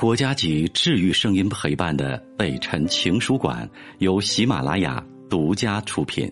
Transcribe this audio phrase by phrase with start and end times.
[0.00, 6.26] 国家级治愈声音陪伴的北辰情书馆由喜马拉雅独家出品。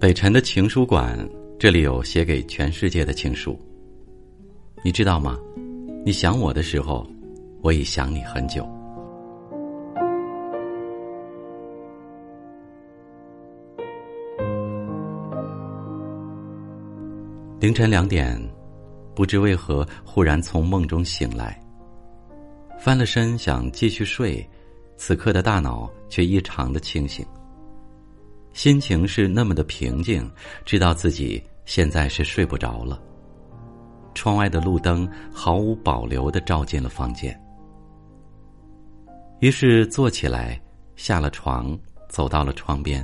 [0.00, 1.18] 北辰的情书馆，
[1.58, 3.54] 这里有写给全世界的情书。
[4.82, 5.36] 你知道吗？
[6.02, 7.06] 你想我的时候，
[7.60, 8.66] 我已想你很久。
[17.64, 18.38] 凌晨两点，
[19.16, 21.58] 不知为何忽然从梦中醒来。
[22.78, 24.46] 翻了身想继续睡，
[24.98, 27.24] 此刻的大脑却异常的清醒。
[28.52, 30.30] 心情是那么的平静，
[30.66, 33.00] 知道自己现在是睡不着了。
[34.12, 37.34] 窗外的路灯毫无保留的照进了房间，
[39.40, 40.60] 于是坐起来，
[40.96, 41.74] 下了床，
[42.10, 43.02] 走到了窗边。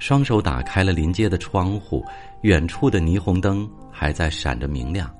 [0.00, 2.04] 双手打开了临街的窗户，
[2.40, 5.14] 远处的霓虹灯还在闪着明亮。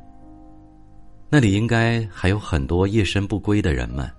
[1.28, 4.11] 那里应该还有很多夜深不归的人们，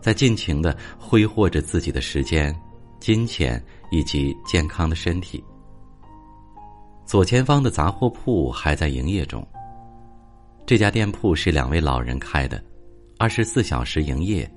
[0.00, 2.52] 在尽情的挥霍着自己的时间、
[2.98, 5.44] 金钱以及健康的身体。
[7.04, 9.46] 左前方的杂货铺还在营业中。
[10.64, 12.62] 这家店铺是两位老人开的，
[13.18, 14.50] 二十四小时营业，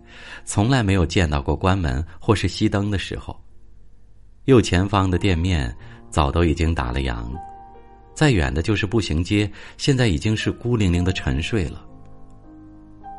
[0.46, 3.43] 从来没有见到过关门或是熄灯的时候。
[4.46, 5.74] 右前方的店面
[6.10, 7.24] 早都已经打了烊，
[8.14, 11.86] 再远的就是步行街，现在已经是孤零零的沉睡了。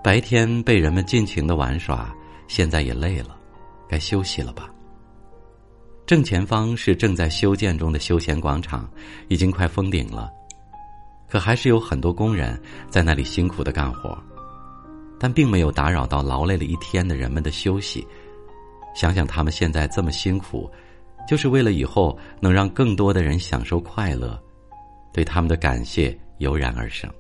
[0.03, 2.15] 白天被人们尽情的玩耍，
[2.47, 3.37] 现在也累了，
[3.89, 4.69] 该休息了吧。
[6.05, 8.87] 正前方是正在修建中的休闲广场，
[9.29, 10.31] 已经快封顶了，
[11.27, 14.23] 可还是有很多工人在那里辛苦的干活，
[15.19, 18.07] 但并没有打扰到劳累了一天的人们的休息。
[18.95, 20.71] 想想他们现在这么辛苦。
[21.27, 24.39] 就是为了以后能让更多的人享受快乐，
[25.13, 27.11] 对他们的感谢油然而生。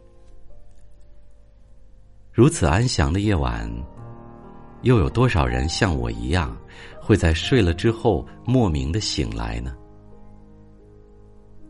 [2.32, 3.70] 如此安详的夜晚，
[4.82, 6.56] 又有多少人像我一样，
[7.00, 9.74] 会在睡了之后莫名的醒来呢？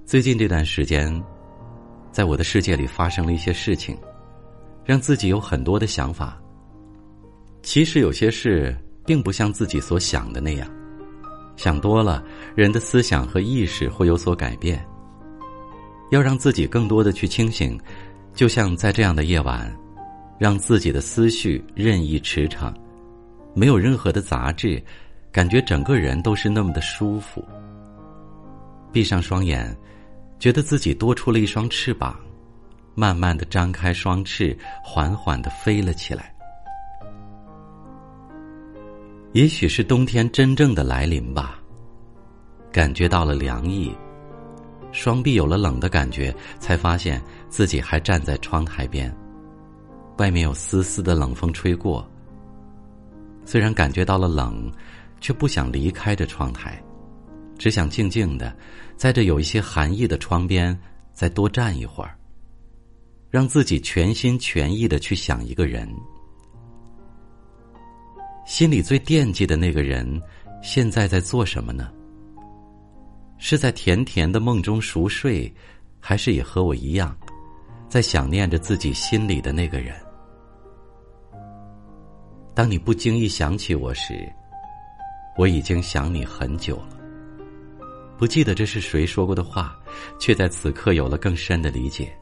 [0.06, 1.22] 最近这段时间，
[2.10, 3.96] 在我的世界里发生了一些事情，
[4.84, 6.40] 让自己有很多的想法。
[7.62, 8.76] 其实有些事
[9.06, 10.83] 并不像自己所想的那样。
[11.56, 12.22] 想多了，
[12.54, 14.84] 人的思想和意识会有所改变。
[16.10, 17.78] 要让自己更多的去清醒，
[18.34, 19.74] 就像在这样的夜晚，
[20.38, 22.72] 让自己的思绪任意驰骋，
[23.54, 24.82] 没有任何的杂质，
[25.32, 27.44] 感觉整个人都是那么的舒服。
[28.92, 29.74] 闭上双眼，
[30.38, 32.14] 觉得自己多出了一双翅膀，
[32.94, 36.33] 慢慢的张开双翅，缓缓的飞了起来。
[39.34, 41.60] 也许是冬天真正的来临吧。
[42.70, 43.92] 感觉到了凉意，
[44.92, 49.12] 双臂有了冷的感觉，才发现自己还站在窗台边，
[50.18, 52.08] 外面有丝丝的冷风吹过。
[53.44, 54.70] 虽然感觉到了冷，
[55.20, 56.80] 却不想离开这窗台，
[57.58, 58.56] 只想静静的
[58.96, 60.78] 在这有一些寒意的窗边
[61.12, 62.16] 再多站一会儿，
[63.30, 65.92] 让自己全心全意的去想一个人。
[68.44, 70.20] 心里最惦记的那个人，
[70.62, 71.90] 现在在做什么呢？
[73.38, 75.52] 是在甜甜的梦中熟睡，
[75.98, 77.16] 还是也和我一样，
[77.88, 79.94] 在想念着自己心里的那个人？
[82.54, 84.30] 当你不经意想起我时，
[85.36, 86.90] 我已经想你很久了。
[88.16, 89.76] 不记得这是谁说过的话，
[90.20, 92.14] 却在此刻有了更深的理解。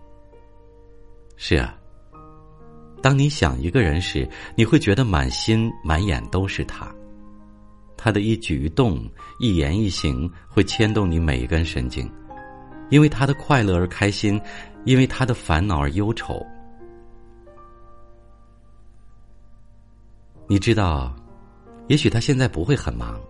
[1.37, 1.77] 是啊。
[3.02, 6.90] 当你想一个人时，你会觉得满心满眼都是他。
[7.96, 9.04] 他的一举一动、
[9.38, 12.10] 一言一行会牵动你每一根神经，
[12.91, 14.41] 因为他的快乐而开心，
[14.84, 16.44] 因为他的烦恼而忧愁。
[20.48, 21.14] 你知道，
[21.88, 23.20] 也许他现在不会很忙，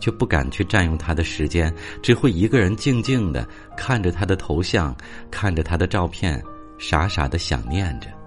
[0.00, 3.46] 却不敢去占用他的时间，只会一个人静静的
[3.76, 4.96] 看着他的头像，
[5.30, 6.42] 看着他的照片，
[6.78, 8.17] 傻傻的想念着。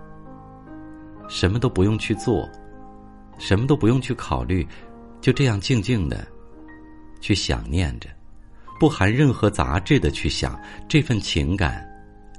[1.31, 2.48] 什么都不用去做，
[3.39, 4.68] 什么都不用去考虑，
[5.22, 6.28] 就这样静静的
[7.22, 8.10] 去想念着，
[8.78, 11.89] 不含任何杂质的去想，这份情感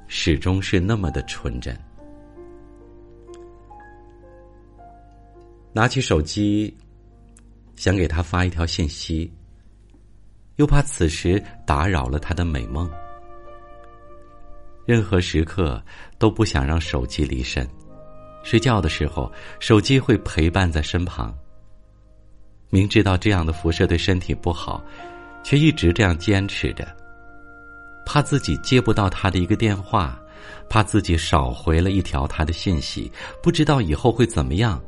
[0.07, 1.75] 始终是那么的纯真。
[5.73, 6.71] 拿起手机，
[7.75, 9.33] 想给他发一条信息，
[10.57, 12.87] 又怕此时打扰了他的美梦。
[14.85, 15.83] 任何时刻
[16.19, 17.67] 都不想让手机离身。
[18.43, 21.33] 睡觉的时候，手机会陪伴在身旁。
[22.69, 24.83] 明知道这样的辐射对身体不好，
[25.43, 26.85] 却一直这样坚持着。
[28.05, 30.19] 怕自己接不到他的一个电话，
[30.69, 33.11] 怕自己少回了一条他的信息，
[33.41, 34.81] 不知道以后会怎么样。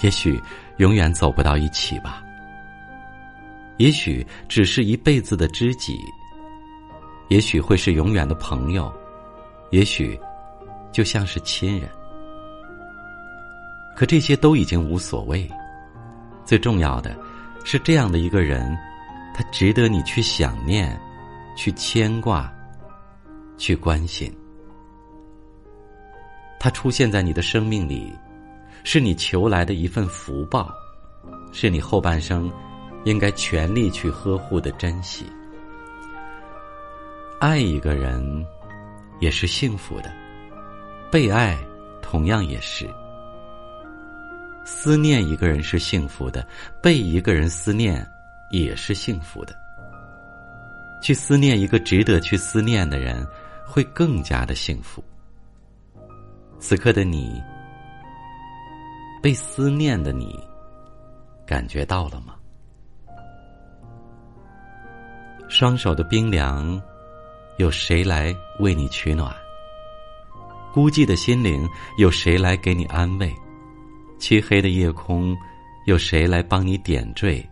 [0.00, 0.40] 也许
[0.78, 2.22] 永远走不到一起吧。
[3.76, 5.98] 也许只是一辈子的知己，
[7.28, 8.92] 也许会是永远的朋友，
[9.70, 10.18] 也许
[10.92, 11.88] 就像是亲人。
[13.96, 15.50] 可这些都已经无所谓，
[16.44, 17.16] 最重要的
[17.64, 18.76] 是这样的一个人，
[19.34, 20.98] 他值得你去想念。
[21.58, 22.48] 去牵挂，
[23.56, 24.32] 去关心。
[26.60, 28.12] 他出现在你的生命里，
[28.84, 30.72] 是你求来的一份福报，
[31.50, 32.48] 是你后半生
[33.02, 35.26] 应该全力去呵护的珍惜。
[37.40, 38.46] 爱一个人
[39.18, 40.12] 也是幸福的，
[41.10, 41.58] 被爱
[42.02, 42.88] 同样也是。
[44.64, 46.46] 思念一个人是幸福的，
[46.82, 48.06] 被一个人思念
[48.50, 49.54] 也是幸福的。
[51.00, 53.26] 去思念一个值得去思念的人，
[53.64, 55.02] 会更加的幸福。
[56.58, 57.40] 此刻的你，
[59.22, 60.38] 被思念的你，
[61.46, 62.34] 感觉到了吗？
[65.48, 66.78] 双手的冰凉，
[67.56, 69.34] 有谁来为你取暖？
[70.78, 73.34] 孤寂的心灵，有谁来给你安慰？
[74.16, 75.36] 漆黑的夜空，
[75.86, 77.44] 有谁来帮你点缀？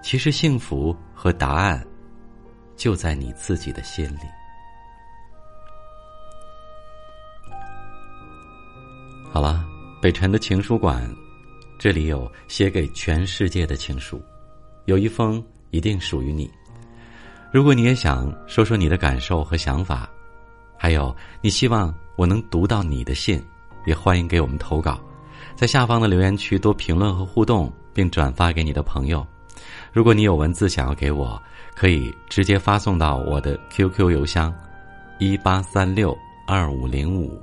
[0.00, 1.84] 其实，幸福和答案。
[2.76, 4.20] 就在你自己的心里。
[9.32, 9.66] 好了，
[10.00, 11.12] 北辰的情书馆，
[11.80, 14.22] 这里有写给全世界的情书，
[14.84, 16.48] 有一封一定属于你。
[17.52, 20.08] 如果你也想说说你的感受和想法，
[20.82, 23.38] 还有你希望我能读到你的信，
[23.84, 24.98] 也欢迎给我们投稿，
[25.54, 29.26] 在下方的留言区多评论和互动，并转发给你的朋友。
[29.92, 31.38] 如果你有文字想要给我，
[31.74, 34.50] 可以直接发送到我的 QQ 邮箱：
[35.18, 36.16] 一八三六
[36.46, 37.38] 二五零五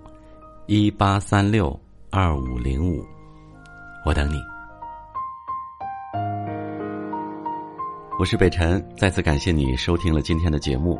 [0.65, 1.79] 一八三六
[2.09, 3.05] 二五零五，
[4.03, 4.41] 我等你。
[8.17, 10.99] 我是北辰，再次感谢你收听了今天的节目，